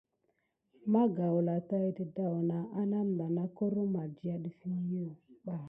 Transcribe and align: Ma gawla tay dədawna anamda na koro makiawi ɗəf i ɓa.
Ma 0.91 1.03
gawla 1.17 1.55
tay 1.69 1.87
dədawna 1.97 2.59
anamda 2.81 3.25
na 3.35 3.43
koro 3.57 3.81
makiawi 3.93 4.49
ɗəf 4.59 4.79
i 5.31 5.35
ɓa. 5.43 5.55